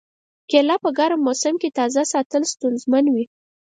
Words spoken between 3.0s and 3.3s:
وي.